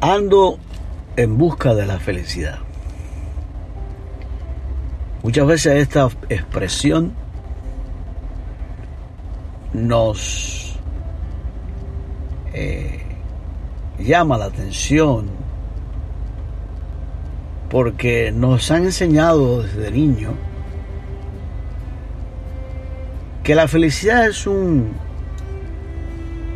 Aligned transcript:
Ando 0.00 0.58
en 1.16 1.36
busca 1.36 1.74
de 1.74 1.84
la 1.84 1.98
felicidad. 1.98 2.58
Muchas 5.22 5.46
veces 5.46 5.82
esta 5.82 6.08
expresión 6.30 7.12
nos 9.74 10.78
eh, 12.54 13.02
llama 13.98 14.38
la 14.38 14.46
atención 14.46 15.28
porque 17.68 18.32
nos 18.32 18.70
han 18.70 18.84
enseñado 18.84 19.62
desde 19.62 19.90
niño 19.90 20.32
que 23.42 23.54
la 23.54 23.68
felicidad 23.68 24.26
es 24.28 24.46
un, 24.46 24.92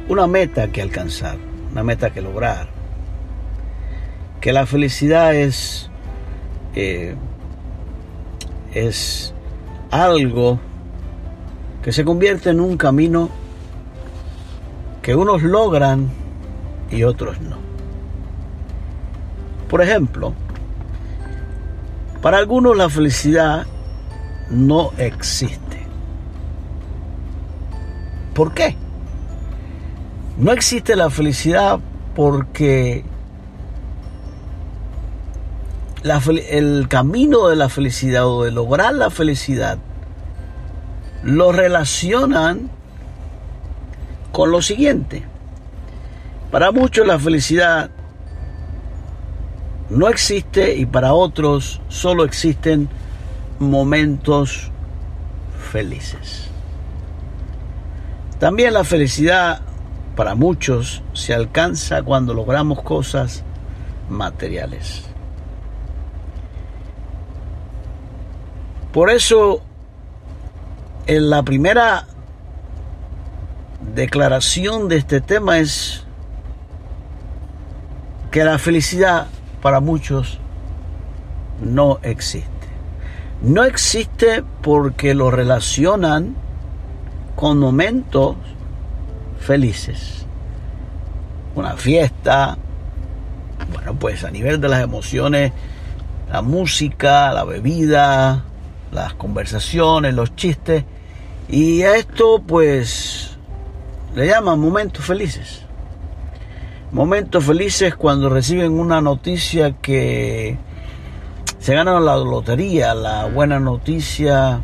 una 0.09 0.27
meta 0.27 0.69
que 0.69 0.81
alcanzar, 0.81 1.37
una 1.71 1.85
meta 1.85 2.11
que 2.11 2.23
lograr 2.23 2.74
que 4.45 4.53
la 4.53 4.67
felicidad 4.67 5.35
es, 5.35 5.89
eh, 6.75 7.15
es 8.75 9.33
algo 9.91 10.61
que 11.83 11.93
se 11.93 12.05
convierte 12.05 12.51
en 12.51 12.61
un 12.61 12.77
camino 12.77 13.31
que 15.01 15.15
unos 15.17 15.43
logran 15.43 16.11
y 16.91 17.05
otros 17.05 17.41
no. 17.41 17.57
Por 19.71 19.81
ejemplo, 19.81 20.35
para 22.21 22.37
algunos 22.37 22.77
la 22.77 22.91
felicidad 22.91 23.67
no 24.51 24.91
existe. 24.99 25.87
¿Por 28.35 28.53
qué? 28.53 28.77
No 30.37 30.53
existe 30.53 30.97
la 30.97 31.09
felicidad 31.09 31.81
porque 32.15 33.07
el 36.05 36.87
camino 36.89 37.49
de 37.49 37.57
la 37.57 37.71
felicidad 37.71 38.27
o 38.27 38.45
de 38.45 38.51
lograr 38.51 38.95
la 38.95 39.09
felicidad 39.09 39.79
lo 41.23 41.51
relacionan 41.51 42.71
con 44.31 44.51
lo 44.51 44.61
siguiente. 44.61 45.25
Para 46.51 46.73
muchos 46.73 47.07
la 47.07 47.19
felicidad 47.19 47.91
no 49.89 50.09
existe 50.09 50.77
y 50.77 50.85
para 50.85 51.15
otros 51.15 51.81
solo 51.89 52.25
existen 52.25 52.89
momentos 53.59 54.71
felices. 55.73 56.49
También 58.39 58.75
la 58.75 58.85
felicidad 58.85 59.63
para 60.17 60.35
muchos 60.35 61.03
se 61.15 61.33
alcanza 61.33 62.03
cuando 62.03 62.35
logramos 62.35 62.83
cosas 62.83 63.43
materiales. 64.11 65.14
Por 68.95 69.11
eso, 69.11 69.61
en 71.09 71.29
la 71.29 71.43
primera 71.43 72.07
declaración 73.93 74.89
de 74.89 74.99
este 74.99 75.21
tema 75.21 75.59
es 75.59 76.05
que 78.31 78.45
la 78.45 78.57
felicidad 78.61 79.27
para 79.61 79.81
muchos 79.81 80.39
no 81.61 81.99
existe. 82.03 82.49
No 83.43 83.65
existe 83.65 84.45
porque 84.63 85.13
lo 85.15 85.33
relacionan 85.33 86.37
con 87.35 87.59
momentos 87.59 88.37
felices. 89.41 90.25
Una 91.57 91.73
fiesta, 91.73 92.59
bueno, 93.73 93.97
pues 93.97 94.23
a 94.23 94.31
nivel 94.31 94.61
de 94.61 94.69
las 94.69 94.85
emociones, 94.85 95.51
la 96.31 96.43
música, 96.43 97.33
la 97.33 97.43
bebida, 97.43 98.45
las 98.93 99.15
conversaciones, 99.15 100.15
los 100.15 100.35
chistes. 100.37 100.85
Y 101.49 101.83
a 101.83 101.97
esto 101.97 102.43
pues 102.47 103.37
le 104.15 104.27
llaman 104.27 104.59
momentos 104.59 105.05
felices. 105.05 105.63
Momentos 106.93 107.45
felices 107.45 107.95
cuando 107.97 108.29
reciben 108.29 108.73
una 108.73 109.01
noticia 109.01 109.73
que 109.73 110.57
se 111.59 111.75
ganaron 111.75 112.05
la 112.05 112.17
lotería, 112.17 112.95
la 112.95 113.27
buena 113.27 113.59
noticia. 113.59 114.61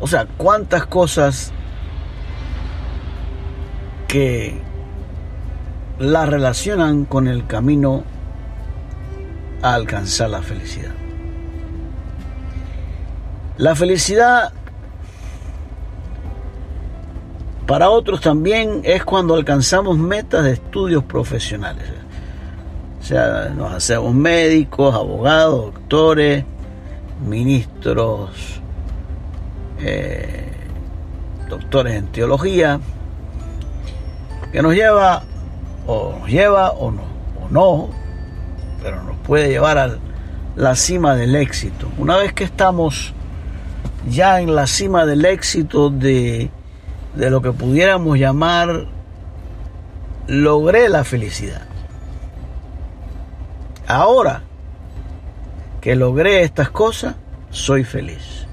O 0.00 0.06
sea, 0.06 0.26
cuántas 0.36 0.86
cosas 0.86 1.52
que 4.08 4.60
la 5.98 6.26
relacionan 6.26 7.04
con 7.04 7.28
el 7.28 7.46
camino 7.46 8.02
a 9.62 9.74
alcanzar 9.74 10.30
la 10.30 10.42
felicidad. 10.42 11.01
La 13.58 13.74
felicidad 13.74 14.52
para 17.66 17.90
otros 17.90 18.20
también 18.20 18.80
es 18.84 19.04
cuando 19.04 19.34
alcanzamos 19.34 19.96
metas 19.98 20.44
de 20.44 20.52
estudios 20.52 21.04
profesionales. 21.04 21.84
O 23.00 23.04
sea, 23.04 23.50
nos 23.54 23.72
hacemos 23.72 24.14
médicos, 24.14 24.94
abogados, 24.94 25.74
doctores, 25.74 26.44
ministros, 27.26 28.60
eh, 29.80 30.52
doctores 31.48 31.94
en 31.94 32.06
teología, 32.06 32.80
que 34.52 34.62
nos 34.62 34.74
lleva 34.74 35.24
o 35.86 36.16
nos 36.18 36.28
lleva 36.28 36.70
o 36.70 36.90
no, 36.90 37.02
o 37.42 37.48
no, 37.50 37.90
pero 38.82 39.02
nos 39.02 39.16
puede 39.18 39.48
llevar 39.48 39.78
a 39.78 39.96
la 40.56 40.74
cima 40.74 41.16
del 41.16 41.36
éxito. 41.36 41.88
Una 41.98 42.16
vez 42.16 42.32
que 42.32 42.44
estamos 42.44 43.12
ya 44.08 44.40
en 44.40 44.54
la 44.54 44.66
cima 44.66 45.06
del 45.06 45.24
éxito 45.24 45.90
de, 45.90 46.50
de 47.14 47.30
lo 47.30 47.42
que 47.42 47.52
pudiéramos 47.52 48.18
llamar 48.18 48.86
logré 50.26 50.88
la 50.88 51.04
felicidad. 51.04 51.62
Ahora 53.86 54.42
que 55.80 55.96
logré 55.96 56.42
estas 56.42 56.70
cosas, 56.70 57.16
soy 57.50 57.84
feliz. 57.84 58.46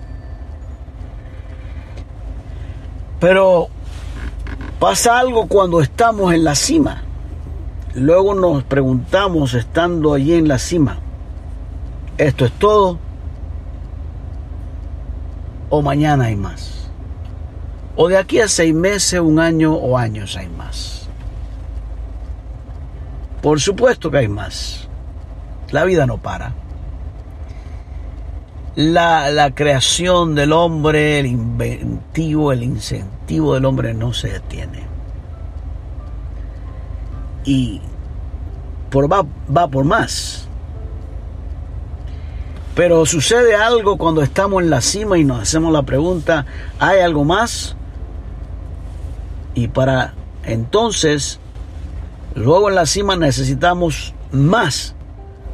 Pero 3.20 3.68
pasa 4.80 5.20
algo 5.20 5.48
cuando 5.48 5.82
estamos 5.82 6.34
en 6.34 6.44
la 6.44 6.56
cima. 6.56 7.04
Luego 7.94 8.34
nos 8.34 8.64
preguntamos 8.64 9.54
estando 9.54 10.14
allí 10.14 10.34
en 10.34 10.48
la 10.48 10.60
cima, 10.60 11.00
¿esto 12.18 12.46
es 12.46 12.52
todo? 12.54 13.00
O 15.70 15.82
mañana 15.82 16.26
hay 16.26 16.36
más. 16.36 16.90
O 17.96 18.08
de 18.08 18.18
aquí 18.18 18.40
a 18.40 18.48
seis 18.48 18.74
meses, 18.74 19.20
un 19.20 19.40
año 19.40 19.74
o 19.74 19.98
años 19.98 20.36
hay 20.38 20.50
más. 20.50 21.08
Por 23.42 23.60
supuesto 23.60 24.12
que 24.12 24.18
hay 24.18 24.28
más. 24.28 24.88
La 25.72 25.84
vida 25.86 26.06
no 26.06 26.18
para. 26.18 26.54
la, 28.76 29.30
la 29.30 29.54
creación 29.54 30.36
del 30.36 30.54
hombre, 30.54 31.20
el 31.20 31.26
inventivo, 31.26 32.52
el 32.52 32.64
incentivo 32.64 33.54
del 33.54 33.66
hombre 33.66 33.94
no 33.94 34.14
se 34.14 34.30
detiene. 34.30 34.84
Y 37.46 37.82
por, 38.90 39.12
va, 39.12 39.26
va 39.56 39.68
por 39.68 39.86
más. 39.86 40.49
Pero 42.76 43.06
sucede 43.06 43.56
algo 43.56 43.98
cuando 43.98 44.22
estamos 44.22 44.64
en 44.64 44.70
la 44.70 44.82
cima 44.82 45.18
y 45.18 45.24
nos 45.24 45.42
hacemos 45.42 45.74
la 45.74 45.84
pregunta, 45.84 46.46
¿hay 46.80 47.00
algo 47.00 47.24
más? 47.26 47.76
Y 49.54 49.68
para 49.68 50.14
entonces, 50.44 51.40
luego 52.36 52.70
en 52.70 52.76
la 52.76 52.86
cima 52.86 53.18
necesitamos 53.18 54.14
más 54.32 54.96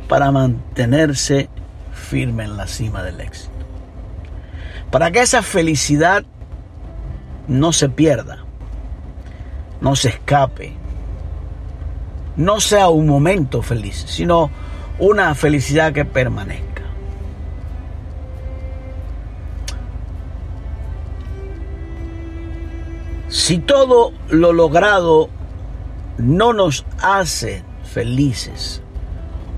para 0.07 0.31
mantenerse 0.31 1.50
firme 1.94 2.44
en 2.44 2.57
la 2.57 2.67
cima 2.67 3.01
del 3.03 3.19
éxito. 3.21 3.51
Para 4.91 5.11
que 5.11 5.21
esa 5.21 5.41
felicidad 5.41 6.23
no 7.47 7.73
se 7.73 7.89
pierda, 7.89 8.45
no 9.81 9.95
se 9.95 10.09
escape, 10.09 10.73
no 12.38 12.59
sea 12.59 12.89
un 12.89 13.07
momento 13.07 13.61
feliz, 13.61 14.06
sino 14.07 14.50
una 15.00 15.33
felicidad 15.35 15.94
que 15.94 16.06
permanezca. 16.06 16.64
Si 23.45 23.59
todo 23.59 24.12
lo 24.31 24.53
logrado 24.53 25.30
no 26.18 26.51
nos 26.51 26.83
hace 27.00 27.63
felices 27.83 28.81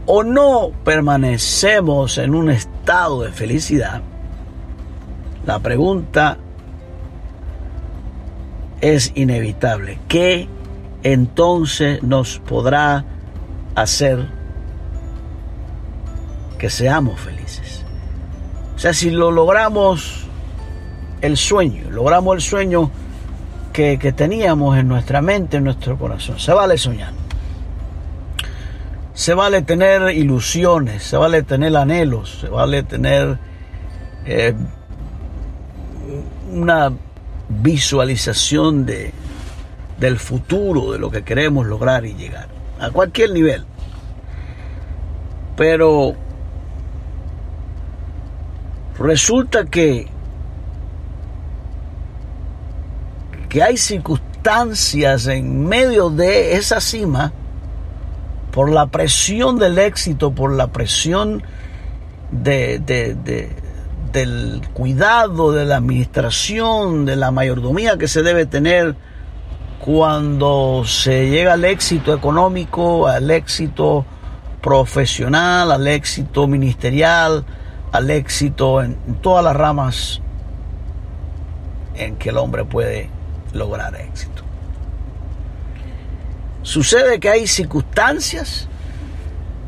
o 0.06 0.24
no 0.24 0.72
permanecemos 0.84 2.18
en 2.18 2.36
un 2.36 2.50
estado 2.50 3.22
de 3.22 3.31
felicidad, 3.31 4.01
la 5.45 5.60
pregunta 5.60 6.38
es 8.81 9.13
inevitable. 9.16 10.00
¿Qué 10.10 10.50
entonces 11.04 12.04
nos 12.04 12.39
podrá 12.39 13.06
hacer 13.74 14.28
que 16.57 16.69
seamos 16.69 17.22
felices? 17.22 17.86
O 18.75 18.80
sea, 18.80 18.94
si 18.94 19.12
lo 19.12 19.31
logramos 19.31 20.25
el 21.22 21.38
sueño, 21.38 21.89
logramos 21.89 22.36
el 22.36 22.42
sueño 22.42 22.92
que, 23.77 24.12
teníamos 24.12 24.75
en 24.75 24.88
nuestra 24.88 25.21
mente, 25.21 25.57
en 25.57 25.65
nuestro 25.65 26.00
corazón, 26.00 26.39
se 26.39 26.51
vale 26.51 26.79
soñar. 26.79 27.13
Se 29.13 29.35
vale 29.35 29.62
tener 29.62 30.15
ilusiones, 30.15 31.03
se 31.03 31.15
vale 31.15 31.44
tener 31.44 31.77
anhelos, 31.77 32.39
se 32.41 32.50
vale 32.50 32.81
tener 32.81 33.38
eh, 34.25 34.56
una 36.51 36.91
visualización 37.50 38.88
de, 38.88 39.13
del 40.00 40.18
futuro, 40.18 40.94
de 40.94 40.97
lo 40.97 41.12
que 41.12 41.24
queremos 41.24 41.68
lograr 41.68 42.03
y 42.07 42.15
llegar, 42.15 42.47
a 42.79 42.89
cualquier 42.89 43.31
nivel. 43.31 43.63
Pero 45.56 46.15
resulta 48.97 49.65
que, 49.65 50.07
que 53.50 53.64
hay 53.64 53.78
circunstancias 53.78 55.28
en 55.28 55.66
medio 55.66 56.10
de 56.10 56.56
esa 56.56 56.80
cima, 56.82 57.34
por 58.52 58.72
la 58.72 58.88
presión 58.88 59.60
del 59.60 59.78
éxito, 59.78 60.32
por 60.32 60.52
la 60.52 60.68
presión 60.68 61.44
de, 62.32 62.80
de, 62.80 63.14
de, 63.14 63.50
del 64.12 64.62
cuidado, 64.74 65.52
de 65.52 65.66
la 65.66 65.78
administración, 65.78 67.06
de 67.06 67.16
la 67.16 67.32
mayordomía 67.32 67.98
que 67.98 68.08
se 68.08 68.24
debe 68.24 68.46
tener 68.46 68.96
cuando 69.80 70.84
se 70.86 71.30
llega 71.30 71.54
al 71.54 71.66
éxito 71.66 72.14
económico, 72.14 73.08
al 73.08 73.30
éxito 73.30 74.06
profesional, 74.62 75.72
al 75.72 75.88
éxito 75.88 76.48
ministerial, 76.48 77.46
al 77.92 78.10
éxito 78.10 78.82
en 78.82 78.98
todas 79.22 79.44
las 79.44 79.56
ramas 79.56 80.22
en 81.96 82.16
que 82.16 82.30
el 82.30 82.38
hombre 82.38 82.66
puede 82.66 83.17
lograr 83.57 83.95
éxito. 83.95 84.44
Sucede 86.68 87.19
que 87.19 87.30
hay 87.30 87.48
circunstancias 87.48 88.68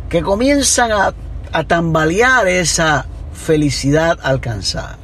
que 0.09 0.21
comienzan 0.21 0.91
a, 0.91 1.13
a 1.53 1.63
tambalear 1.63 2.45
esa 2.47 3.05
felicidad 3.33 4.19
alcanzada. 4.21 4.97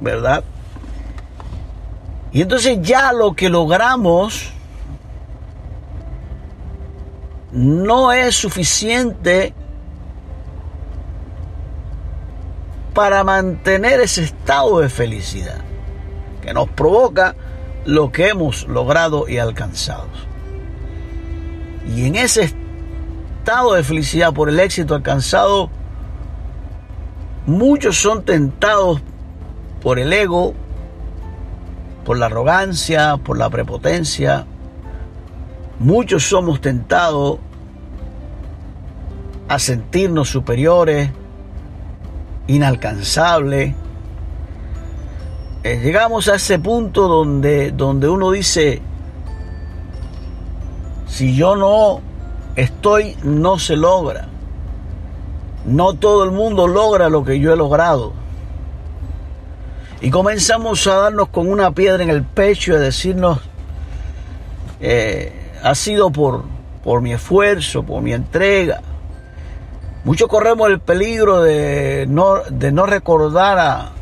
¿Verdad? 0.00 0.42
Y 2.32 2.40
entonces 2.40 2.78
ya 2.80 3.12
lo 3.12 3.34
que 3.34 3.50
logramos 3.50 4.52
no 7.52 8.10
es 8.12 8.34
suficiente 8.34 9.52
para 12.94 13.22
mantener 13.22 14.00
ese 14.00 14.24
estado 14.24 14.80
de 14.80 14.88
felicidad 14.88 15.58
que 16.44 16.52
nos 16.52 16.68
provoca 16.68 17.34
lo 17.86 18.12
que 18.12 18.28
hemos 18.28 18.68
logrado 18.68 19.28
y 19.28 19.38
alcanzado. 19.38 20.08
Y 21.96 22.06
en 22.06 22.16
ese 22.16 22.52
estado 23.44 23.72
de 23.74 23.82
felicidad 23.82 24.32
por 24.34 24.50
el 24.50 24.60
éxito 24.60 24.94
alcanzado, 24.94 25.70
muchos 27.46 27.96
son 27.96 28.24
tentados 28.24 29.00
por 29.82 29.98
el 29.98 30.12
ego, 30.12 30.54
por 32.04 32.18
la 32.18 32.26
arrogancia, 32.26 33.16
por 33.16 33.38
la 33.38 33.48
prepotencia. 33.48 34.46
Muchos 35.78 36.24
somos 36.24 36.60
tentados 36.60 37.38
a 39.48 39.58
sentirnos 39.58 40.28
superiores, 40.28 41.10
inalcanzables, 42.46 43.74
eh, 45.64 45.80
llegamos 45.82 46.28
a 46.28 46.34
ese 46.34 46.58
punto 46.58 47.08
donde, 47.08 47.72
donde 47.72 48.06
uno 48.06 48.30
dice, 48.30 48.82
si 51.08 51.34
yo 51.34 51.56
no 51.56 52.02
estoy, 52.54 53.16
no 53.22 53.58
se 53.58 53.74
logra. 53.74 54.28
No 55.64 55.94
todo 55.94 56.24
el 56.24 56.32
mundo 56.32 56.68
logra 56.68 57.08
lo 57.08 57.24
que 57.24 57.40
yo 57.40 57.50
he 57.50 57.56
logrado. 57.56 58.12
Y 60.02 60.10
comenzamos 60.10 60.86
a 60.86 60.96
darnos 60.96 61.30
con 61.30 61.50
una 61.50 61.70
piedra 61.70 62.02
en 62.02 62.10
el 62.10 62.24
pecho 62.24 62.72
y 62.72 62.74
a 62.76 62.80
decirnos, 62.80 63.40
eh, 64.80 65.32
ha 65.62 65.74
sido 65.74 66.10
por, 66.10 66.44
por 66.82 67.00
mi 67.00 67.14
esfuerzo, 67.14 67.84
por 67.84 68.02
mi 68.02 68.12
entrega. 68.12 68.82
Muchos 70.04 70.28
corremos 70.28 70.68
el 70.68 70.80
peligro 70.80 71.40
de 71.40 72.04
no, 72.06 72.40
de 72.50 72.70
no 72.70 72.84
recordar 72.84 73.58
a, 73.58 73.92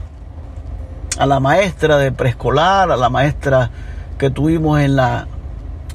a 1.18 1.26
la 1.26 1.40
maestra 1.40 1.98
de 1.98 2.12
preescolar, 2.12 2.90
a 2.90 2.96
la 2.96 3.10
maestra 3.10 3.70
que 4.18 4.30
tuvimos 4.30 4.80
en 4.80 4.96
la, 4.96 5.26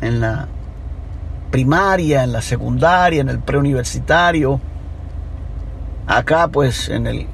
en 0.02 0.20
la 0.20 0.48
primaria, 1.52 2.24
en 2.24 2.32
la 2.32 2.42
secundaria, 2.42 3.22
en 3.22 3.30
el 3.30 3.40
preuniversitario. 3.40 4.60
Acá 6.06 6.48
pues 6.48 6.90
en 6.90 7.08
el 7.08 7.28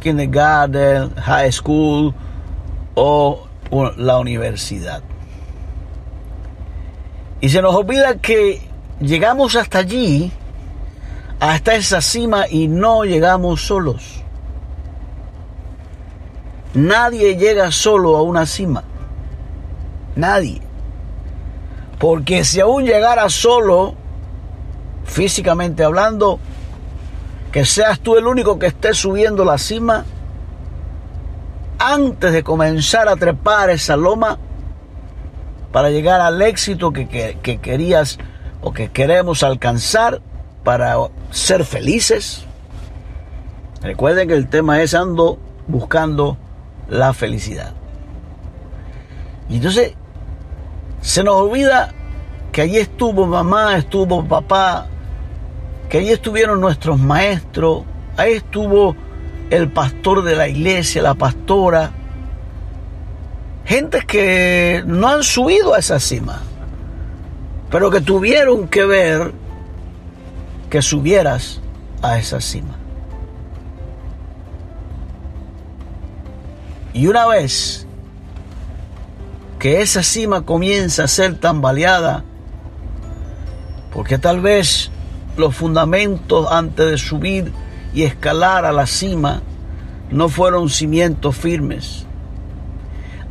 kindergarten, 0.00 1.14
high 1.16 1.52
school 1.52 2.14
o 2.94 3.46
la 3.96 4.18
universidad. 4.18 5.02
Y 7.40 7.48
se 7.48 7.62
nos 7.62 7.74
olvida 7.74 8.18
que 8.18 8.60
llegamos 9.00 9.56
hasta 9.56 9.78
allí, 9.78 10.30
hasta 11.38 11.74
esa 11.74 12.02
cima 12.02 12.46
y 12.48 12.68
no 12.68 13.04
llegamos 13.04 13.62
solos. 13.62 14.19
Nadie 16.74 17.36
llega 17.36 17.70
solo 17.70 18.16
a 18.16 18.22
una 18.22 18.46
cima. 18.46 18.84
Nadie. 20.16 20.60
Porque 21.98 22.44
si 22.44 22.60
aún 22.60 22.84
llegara 22.84 23.28
solo, 23.28 23.94
físicamente 25.04 25.84
hablando, 25.84 26.38
que 27.52 27.64
seas 27.64 28.00
tú 28.00 28.16
el 28.16 28.26
único 28.26 28.58
que 28.58 28.66
esté 28.66 28.94
subiendo 28.94 29.44
la 29.44 29.58
cima, 29.58 30.04
antes 31.78 32.32
de 32.32 32.42
comenzar 32.42 33.08
a 33.08 33.16
trepar 33.16 33.70
esa 33.70 33.96
loma, 33.96 34.38
para 35.72 35.90
llegar 35.90 36.20
al 36.20 36.40
éxito 36.42 36.92
que, 36.92 37.08
que, 37.08 37.38
que 37.42 37.58
querías 37.58 38.18
o 38.60 38.72
que 38.72 38.90
queremos 38.90 39.42
alcanzar, 39.42 40.20
para 40.64 40.96
ser 41.30 41.64
felices. 41.64 42.44
Recuerden 43.82 44.28
que 44.28 44.34
el 44.34 44.48
tema 44.48 44.82
es 44.82 44.94
ando 44.94 45.38
buscando 45.66 46.36
la 46.90 47.14
felicidad. 47.14 47.72
Y 49.48 49.56
entonces 49.56 49.94
se 51.00 51.24
nos 51.24 51.36
olvida 51.36 51.94
que 52.52 52.62
allí 52.62 52.76
estuvo 52.76 53.26
mamá, 53.26 53.76
estuvo 53.76 54.22
papá, 54.24 54.86
que 55.88 55.98
allí 55.98 56.10
estuvieron 56.10 56.60
nuestros 56.60 56.98
maestros, 56.98 57.84
Ahí 58.16 58.34
estuvo 58.34 58.94
el 59.48 59.70
pastor 59.70 60.22
de 60.22 60.36
la 60.36 60.46
iglesia, 60.46 61.00
la 61.00 61.14
pastora. 61.14 61.90
Gente 63.64 64.00
que 64.06 64.82
no 64.84 65.08
han 65.08 65.22
subido 65.22 65.72
a 65.72 65.78
esa 65.78 65.98
cima, 65.98 66.40
pero 67.70 67.90
que 67.90 68.02
tuvieron 68.02 68.68
que 68.68 68.84
ver 68.84 69.32
que 70.68 70.82
subieras 70.82 71.62
a 72.02 72.18
esa 72.18 72.42
cima. 72.42 72.79
Y 76.92 77.06
una 77.06 77.26
vez 77.26 77.86
que 79.58 79.82
esa 79.82 80.02
cima 80.02 80.42
comienza 80.42 81.04
a 81.04 81.08
ser 81.08 81.36
tambaleada, 81.36 82.24
porque 83.92 84.18
tal 84.18 84.40
vez 84.40 84.90
los 85.36 85.54
fundamentos 85.54 86.50
antes 86.50 86.90
de 86.90 86.98
subir 86.98 87.52
y 87.92 88.02
escalar 88.02 88.64
a 88.64 88.72
la 88.72 88.86
cima 88.86 89.42
no 90.10 90.28
fueron 90.28 90.68
cimientos 90.68 91.36
firmes. 91.36 92.06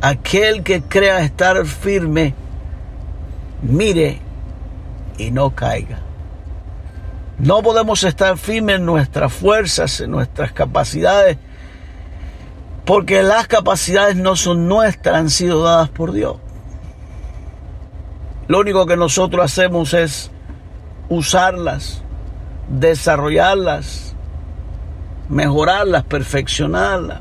Aquel 0.00 0.62
que 0.62 0.82
crea 0.82 1.20
estar 1.20 1.66
firme, 1.66 2.34
mire 3.62 4.20
y 5.18 5.30
no 5.30 5.54
caiga. 5.54 5.98
No 7.38 7.62
podemos 7.62 8.04
estar 8.04 8.38
firmes 8.38 8.76
en 8.76 8.86
nuestras 8.86 9.32
fuerzas, 9.32 10.00
en 10.00 10.10
nuestras 10.10 10.52
capacidades, 10.52 11.38
porque 12.90 13.22
las 13.22 13.46
capacidades 13.46 14.16
no 14.16 14.34
son 14.34 14.66
nuestras, 14.66 15.14
han 15.14 15.30
sido 15.30 15.62
dadas 15.62 15.90
por 15.90 16.10
Dios. 16.10 16.38
Lo 18.48 18.58
único 18.58 18.84
que 18.84 18.96
nosotros 18.96 19.44
hacemos 19.44 19.94
es 19.94 20.32
usarlas, 21.08 22.02
desarrollarlas, 22.68 24.16
mejorarlas, 25.28 26.02
perfeccionarlas. 26.02 27.20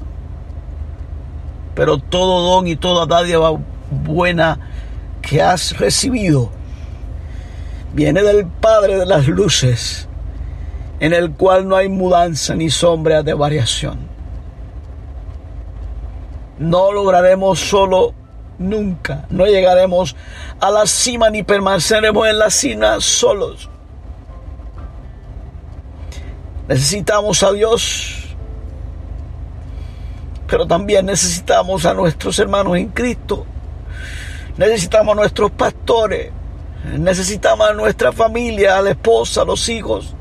Pero 1.76 2.00
todo 2.00 2.50
don 2.50 2.66
y 2.66 2.76
toda 2.76 3.06
dádiva 3.06 3.52
buena 3.92 4.72
que 5.22 5.44
has 5.44 5.78
recibido 5.78 6.50
viene 7.94 8.24
del 8.24 8.48
Padre 8.48 8.98
de 8.98 9.06
las 9.06 9.28
Luces, 9.28 10.10
en 11.00 11.14
el 11.14 11.30
cual 11.34 11.68
no 11.68 11.76
hay 11.76 11.90
mudanza 11.90 12.56
ni 12.56 12.72
sombra 12.72 13.22
de 13.22 13.36
variación. 13.36 14.09
No 16.60 16.92
lograremos 16.92 17.58
solo 17.58 18.14
nunca, 18.58 19.26
no 19.30 19.46
llegaremos 19.46 20.14
a 20.60 20.70
la 20.70 20.86
cima 20.86 21.30
ni 21.30 21.42
permaneceremos 21.42 22.28
en 22.28 22.38
la 22.38 22.50
cima 22.50 23.00
solos. 23.00 23.70
Necesitamos 26.68 27.42
a 27.44 27.54
Dios, 27.54 28.36
pero 30.48 30.68
también 30.68 31.06
necesitamos 31.06 31.86
a 31.86 31.94
nuestros 31.94 32.38
hermanos 32.40 32.76
en 32.76 32.90
Cristo. 32.90 33.46
Necesitamos 34.58 35.14
a 35.14 35.16
nuestros 35.16 35.52
pastores, 35.52 36.34
necesitamos 36.98 37.70
a 37.70 37.74
nuestra 37.74 38.12
familia, 38.12 38.78
a 38.78 38.82
la 38.82 38.90
esposa, 38.90 39.44
a 39.44 39.46
los 39.46 39.70
hijos. 39.70 40.14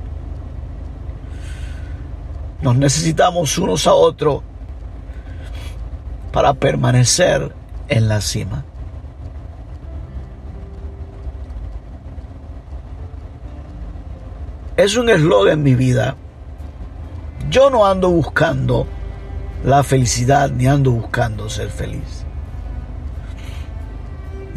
Nos 2.62 2.76
necesitamos 2.76 3.58
unos 3.58 3.88
a 3.88 3.92
otros 3.92 4.42
para 6.38 6.54
permanecer 6.54 7.52
en 7.88 8.06
la 8.06 8.20
cima. 8.20 8.64
Es 14.76 14.96
un 14.96 15.08
eslogan 15.08 15.54
en 15.54 15.62
mi 15.64 15.74
vida 15.74 16.14
yo 17.50 17.70
no 17.70 17.84
ando 17.84 18.10
buscando 18.10 18.86
la 19.64 19.82
felicidad 19.82 20.48
ni 20.50 20.68
ando 20.68 20.92
buscando 20.92 21.50
ser 21.50 21.70
feliz. 21.70 22.24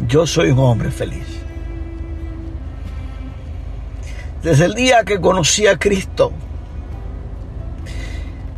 Yo 0.06 0.24
soy 0.24 0.52
un 0.52 0.60
hombre 0.60 0.92
feliz. 0.92 1.26
Desde 4.40 4.66
el 4.66 4.74
día 4.74 5.02
que 5.02 5.20
conocí 5.20 5.66
a 5.66 5.76
Cristo, 5.76 6.30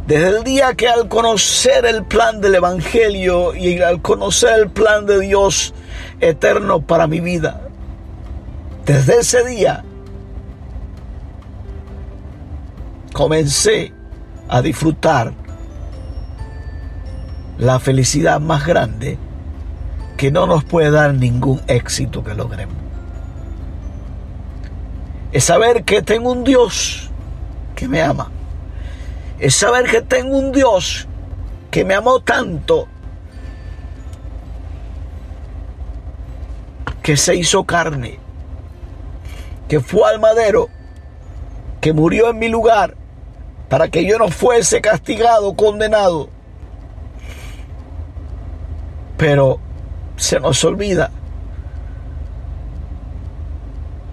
desde 0.06 0.28
el 0.28 0.44
día 0.44 0.74
que 0.74 0.88
al 0.88 1.08
conocer 1.08 1.86
el 1.86 2.04
plan 2.04 2.40
del 2.40 2.56
Evangelio 2.56 3.54
y 3.54 3.80
al 3.80 4.02
conocer 4.02 4.60
el 4.60 4.70
plan 4.70 5.06
de 5.06 5.20
Dios 5.20 5.72
eterno 6.20 6.82
para 6.82 7.06
mi 7.06 7.20
vida, 7.20 7.62
desde 8.84 9.20
ese 9.20 9.44
día 9.44 9.82
comencé 13.14 13.92
a 14.48 14.60
disfrutar 14.60 15.32
la 17.56 17.78
felicidad 17.78 18.40
más 18.40 18.66
grande 18.66 19.16
que 20.18 20.30
no 20.30 20.46
nos 20.46 20.64
puede 20.64 20.90
dar 20.90 21.14
ningún 21.14 21.62
éxito 21.66 22.22
que 22.22 22.34
logremos. 22.34 22.76
Es 25.32 25.44
saber 25.44 25.84
que 25.84 26.02
tengo 26.02 26.30
un 26.30 26.44
Dios 26.44 27.10
que 27.74 27.88
me 27.88 28.02
ama. 28.02 28.30
Es 29.38 29.56
saber 29.56 29.90
que 29.90 30.00
tengo 30.00 30.38
un 30.38 30.52
Dios 30.52 31.08
que 31.70 31.84
me 31.84 31.94
amó 31.94 32.20
tanto 32.20 32.88
que 37.02 37.16
se 37.16 37.36
hizo 37.36 37.64
carne, 37.64 38.18
que 39.68 39.80
fue 39.80 40.08
al 40.08 40.20
madero, 40.20 40.68
que 41.80 41.92
murió 41.92 42.30
en 42.30 42.38
mi 42.38 42.48
lugar 42.48 42.96
para 43.68 43.88
que 43.88 44.06
yo 44.06 44.18
no 44.18 44.28
fuese 44.28 44.80
castigado, 44.80 45.54
condenado. 45.54 46.30
Pero 49.16 49.58
se 50.16 50.40
nos 50.40 50.64
olvida 50.64 51.10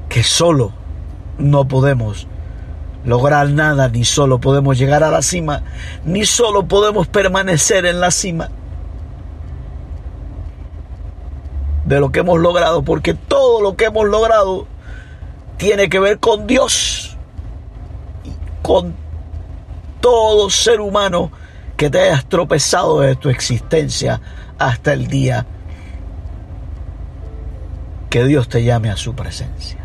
que 0.09 0.23
solo 0.23 0.73
no 1.37 1.67
podemos 1.67 2.27
lograr 3.05 3.49
nada, 3.49 3.89
ni 3.89 4.05
solo 4.05 4.39
podemos 4.39 4.77
llegar 4.77 5.03
a 5.03 5.11
la 5.11 5.21
cima, 5.21 5.63
ni 6.05 6.25
solo 6.25 6.67
podemos 6.67 7.07
permanecer 7.07 7.85
en 7.85 7.99
la 7.99 8.11
cima 8.11 8.49
de 11.85 11.99
lo 11.99 12.11
que 12.11 12.19
hemos 12.19 12.39
logrado, 12.39 12.83
porque 12.83 13.13
todo 13.13 13.61
lo 13.61 13.75
que 13.75 13.85
hemos 13.85 14.07
logrado 14.07 14.67
tiene 15.57 15.89
que 15.89 15.99
ver 15.99 16.19
con 16.19 16.47
Dios, 16.47 17.17
con 18.61 18.95
todo 19.99 20.49
ser 20.49 20.79
humano 20.79 21.31
que 21.77 21.89
te 21.89 21.99
hayas 21.99 22.25
tropezado 22.25 23.01
de 23.01 23.15
tu 23.15 23.29
existencia 23.29 24.21
hasta 24.57 24.93
el 24.93 25.07
día 25.07 25.45
que 28.09 28.23
Dios 28.25 28.49
te 28.49 28.63
llame 28.63 28.89
a 28.89 28.97
su 28.97 29.15
presencia. 29.15 29.80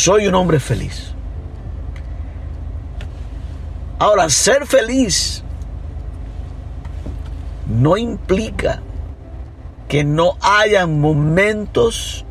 Soy 0.00 0.26
un 0.26 0.34
hombre 0.34 0.58
feliz. 0.58 1.12
Ahora, 3.98 4.30
ser 4.30 4.66
feliz 4.66 5.44
no 7.68 7.98
implica 7.98 8.80
que 9.88 10.02
no 10.02 10.38
hayan 10.40 11.02
momentos 11.02 12.24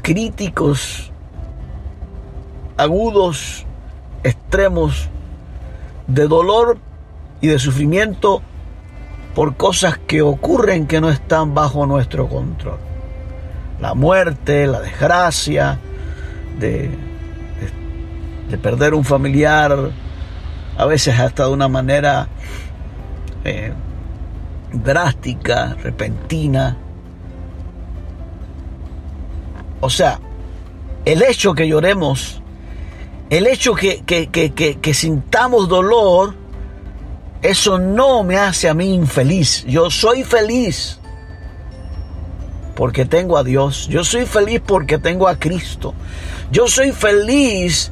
críticos 0.00 1.10
agudos, 2.76 3.66
extremos 4.22 5.08
de 6.06 6.28
dolor 6.28 6.78
y 7.40 7.48
de 7.48 7.58
sufrimiento 7.58 8.42
por 9.34 9.56
cosas 9.56 9.98
que 9.98 10.22
ocurren 10.22 10.86
que 10.86 11.00
no 11.00 11.10
están 11.10 11.52
bajo 11.52 11.84
nuestro 11.84 12.28
control. 12.28 12.78
La 13.80 13.94
muerte, 13.94 14.66
la 14.66 14.80
desgracia, 14.80 15.78
de, 16.58 16.90
de, 18.50 18.58
perder 18.58 18.94
un 18.94 19.04
familiar, 19.04 19.90
a 20.76 20.84
veces 20.86 21.18
hasta 21.18 21.44
de 21.44 21.50
una 21.50 21.68
manera 21.68 22.28
eh, 23.44 23.72
drástica, 24.72 25.76
repentina. 25.82 26.76
O 29.80 29.90
sea, 29.90 30.18
el 31.04 31.22
hecho 31.22 31.54
que 31.54 31.68
lloremos 31.68 32.42
el 33.30 33.46
hecho 33.46 33.74
que, 33.74 34.02
que, 34.04 34.94
sintamos 34.94 35.68
dolor, 35.68 36.34
eso 37.42 37.78
no 37.78 38.24
me 38.24 38.36
hace 38.36 38.68
a 38.68 38.74
mí 38.74 38.94
infeliz. 38.94 39.64
Yo 39.66 39.90
soy 39.90 40.24
feliz 40.24 40.98
porque 42.78 43.04
tengo 43.04 43.36
a 43.36 43.42
Dios. 43.42 43.88
Yo 43.88 44.04
soy 44.04 44.24
feliz 44.24 44.62
porque 44.64 44.98
tengo 44.98 45.26
a 45.26 45.36
Cristo. 45.36 45.94
Yo 46.52 46.68
soy 46.68 46.92
feliz 46.92 47.90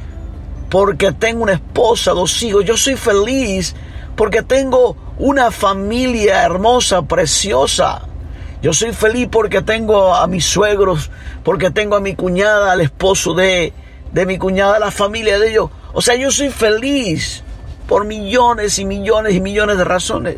porque 0.70 1.10
tengo 1.10 1.42
una 1.42 1.54
esposa, 1.54 2.12
dos 2.12 2.40
hijos. 2.44 2.64
Yo 2.64 2.76
soy 2.76 2.94
feliz 2.94 3.74
porque 4.14 4.42
tengo 4.42 4.96
una 5.18 5.50
familia 5.50 6.44
hermosa, 6.44 7.02
preciosa. 7.02 8.02
Yo 8.62 8.72
soy 8.72 8.92
feliz 8.92 9.26
porque 9.28 9.60
tengo 9.60 10.14
a 10.14 10.24
mis 10.28 10.44
suegros, 10.44 11.10
porque 11.42 11.72
tengo 11.72 11.96
a 11.96 12.00
mi 12.00 12.14
cuñada, 12.14 12.70
al 12.70 12.80
esposo 12.80 13.34
de 13.34 13.72
de 14.12 14.24
mi 14.24 14.38
cuñada, 14.38 14.78
la 14.78 14.92
familia 14.92 15.40
de 15.40 15.50
ellos. 15.50 15.68
O 15.94 16.00
sea, 16.00 16.14
yo 16.14 16.30
soy 16.30 16.50
feliz 16.50 17.42
por 17.88 18.04
millones 18.04 18.78
y 18.78 18.84
millones 18.84 19.34
y 19.34 19.40
millones 19.40 19.78
de 19.78 19.84
razones. 19.84 20.36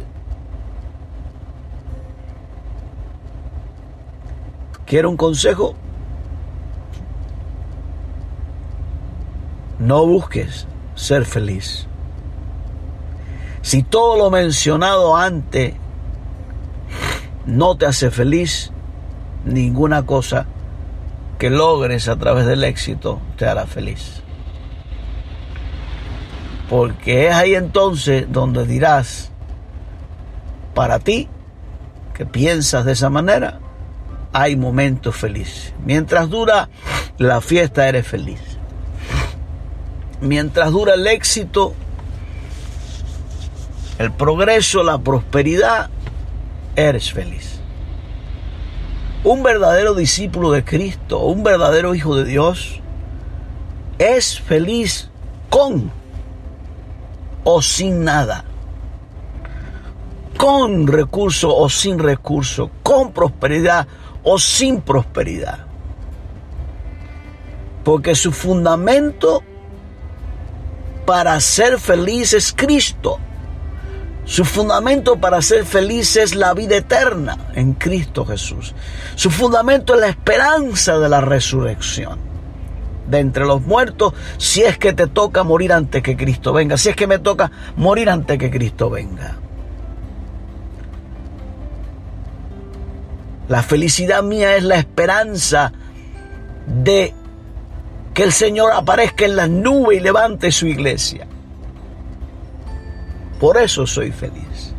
¿Quiero 4.88 5.11
un 5.11 5.18
consejo? 5.18 5.75
No 9.78 10.07
busques 10.07 10.66
ser 10.95 11.26
feliz. 11.26 11.87
Si 13.61 13.83
todo 13.83 14.16
lo 14.16 14.30
mencionado 14.30 15.14
antes 15.14 15.75
no 17.45 17.76
te 17.76 17.85
hace 17.85 18.11
feliz, 18.11 18.73
ninguna 19.45 20.07
cosa 20.07 20.47
que 21.38 21.50
logres 21.50 22.09
a 22.09 22.16
través 22.16 22.47
del 22.47 22.64
éxito 22.64 23.21
te 23.37 23.47
hará 23.47 23.66
feliz. 23.66 24.23
Porque 26.71 27.28
es 27.28 27.35
ahí 27.35 27.54
entonces 27.54 28.26
donde 28.30 28.66
dirás, 28.66 29.33
para 30.75 30.99
ti, 30.99 31.28
que 32.14 32.25
piensas 32.25 32.87
de 32.87 32.92
esa 32.92 33.11
manera, 33.11 33.61
hay 34.32 34.56
momentos 34.56 35.16
felices. 35.16 35.75
Mientras 35.85 36.28
dura 36.28 36.68
la 37.18 37.40
fiesta, 37.40 37.88
eres 37.88 38.06
feliz. 38.06 38.40
Mientras 40.20 40.70
dura 40.70 40.94
el 40.94 41.06
éxito, 41.06 41.75
el 43.99 44.12
progreso, 44.12 44.82
la 44.82 44.99
prosperidad, 44.99 45.90
eres 46.76 47.12
feliz. 47.12 47.61
Un 49.25 49.42
verdadero 49.42 49.94
discípulo 49.94 50.52
de 50.52 50.64
Cristo, 50.64 51.20
un 51.20 51.42
verdadero 51.42 51.94
hijo 51.94 52.16
de 52.16 52.25
Dios, 52.25 52.80
es 53.99 54.40
feliz 54.40 55.11
con 55.50 55.90
o 57.42 57.62
sin 57.62 58.04
nada, 58.04 58.44
con 60.37 60.87
recurso 60.87 61.56
o 61.56 61.68
sin 61.68 61.99
recurso, 61.99 62.70
con 62.82 63.12
prosperidad 63.12 63.88
o 64.22 64.38
sin 64.38 64.80
prosperidad. 64.80 65.66
Porque 67.84 68.14
su 68.14 68.32
fundamento 68.32 69.42
para 71.06 71.40
ser 71.40 71.78
feliz 71.78 72.34
es 72.34 72.52
Cristo. 72.52 73.18
Su 74.25 74.44
fundamento 74.44 75.16
para 75.16 75.40
ser 75.40 75.64
feliz 75.64 76.16
es 76.16 76.34
la 76.34 76.52
vida 76.52 76.76
eterna 76.76 77.38
en 77.54 77.72
Cristo 77.72 78.26
Jesús. 78.26 78.75
Su 79.14 79.30
fundamento 79.30 79.94
es 79.94 80.00
la 80.00 80.08
esperanza 80.08 80.98
de 80.98 81.08
la 81.08 81.22
resurrección 81.22 82.18
de 83.08 83.20
entre 83.20 83.46
los 83.46 83.62
muertos 83.62 84.12
si 84.37 84.62
es 84.62 84.76
que 84.76 84.92
te 84.92 85.06
toca 85.06 85.42
morir 85.42 85.72
antes 85.72 86.02
que 86.02 86.16
Cristo 86.16 86.52
venga, 86.52 86.76
si 86.76 86.90
es 86.90 86.96
que 86.96 87.06
me 87.06 87.18
toca 87.18 87.50
morir 87.76 88.10
antes 88.10 88.38
que 88.38 88.50
Cristo 88.50 88.90
venga. 88.90 89.38
La 93.49 93.62
felicidad 93.62 94.23
mía 94.23 94.57
es 94.57 94.62
la 94.62 94.76
esperanza 94.76 95.73
de 96.67 97.14
que 98.14 98.23
el 98.23 98.33
Señor 98.33 98.73
aparezca 98.73 99.25
en 99.25 99.37
las 99.37 99.49
nubes 99.49 99.99
y 99.99 100.00
levante 100.00 100.52
su 100.52 100.67
iglesia. 100.67 101.26
Por 103.40 103.57
eso 103.57 103.87
soy 103.87 104.12
feliz. 104.12 104.75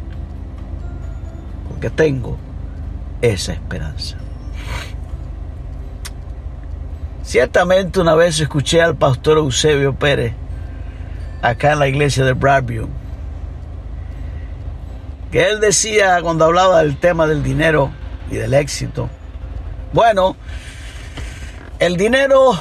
Porque 1.67 1.89
tengo 1.89 2.37
esa 3.21 3.53
esperanza. 3.53 4.17
Ciertamente 7.23 7.99
una 7.99 8.15
vez 8.15 8.39
escuché 8.39 8.81
al 8.81 8.95
pastor 8.95 9.37
Eusebio 9.37 9.95
Pérez 9.95 10.33
acá 11.41 11.73
en 11.73 11.79
la 11.79 11.87
iglesia 11.87 12.25
de 12.25 12.33
Bradview 12.33 12.89
que 15.31 15.47
él 15.47 15.59
decía 15.59 16.19
cuando 16.21 16.45
hablaba 16.45 16.79
del 16.79 16.97
tema 16.97 17.27
del 17.27 17.43
dinero 17.43 17.91
y 18.31 18.35
del 18.35 18.53
éxito, 18.53 19.09
bueno, 19.93 20.35
el 21.79 21.97
dinero 21.97 22.51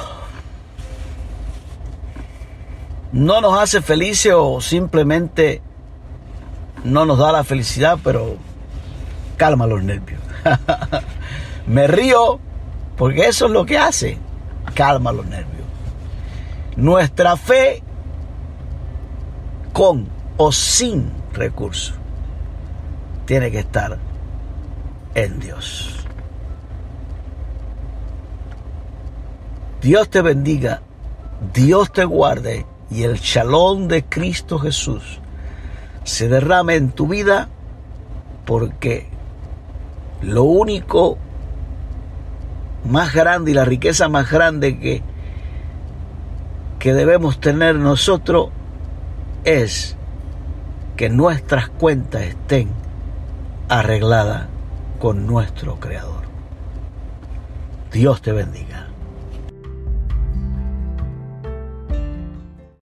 no 3.11 3.41
nos 3.41 3.59
hace 3.59 3.81
felices 3.81 4.33
o 4.35 4.61
simplemente 4.61 5.61
no 6.83 7.05
nos 7.05 7.17
da 7.17 7.31
la 7.31 7.43
felicidad, 7.43 7.99
pero 8.03 8.37
calma 9.37 9.67
los 9.67 9.83
nervios. 9.83 10.21
Me 11.67 11.87
río 11.87 12.39
porque 12.97 13.27
eso 13.27 13.45
es 13.45 13.51
lo 13.51 13.65
que 13.65 13.77
hace, 13.77 14.17
calma 14.73 15.11
los 15.11 15.25
nervios. 15.25 15.65
Nuestra 16.75 17.37
fe 17.37 17.83
con 19.73 20.07
o 20.37 20.51
sin 20.51 21.11
recursos 21.33 21.95
tiene 23.25 23.51
que 23.51 23.59
estar 23.59 23.99
en 25.23 25.39
Dios. 25.39 25.95
Dios 29.81 30.09
te 30.09 30.21
bendiga, 30.21 30.81
Dios 31.53 31.91
te 31.91 32.03
guarde 32.03 32.65
y 32.91 33.03
el 33.03 33.15
shalom 33.15 33.87
de 33.87 34.03
Cristo 34.03 34.59
Jesús 34.59 35.19
se 36.03 36.27
derrame 36.27 36.75
en 36.75 36.91
tu 36.91 37.07
vida 37.07 37.47
porque 38.45 39.07
lo 40.21 40.43
único 40.43 41.17
más 42.83 43.13
grande 43.13 43.51
y 43.51 43.53
la 43.53 43.63
riqueza 43.63 44.09
más 44.09 44.29
grande 44.29 44.79
que, 44.79 45.01
que 46.79 46.93
debemos 46.93 47.39
tener 47.39 47.75
nosotros 47.75 48.49
es 49.45 49.95
que 50.97 51.09
nuestras 51.09 51.69
cuentas 51.69 52.23
estén 52.23 52.69
arregladas 53.69 54.47
con 54.99 55.25
nuestro 55.25 55.79
Creador. 55.79 56.23
Dios 57.91 58.21
te 58.21 58.33
bendiga. 58.33 58.88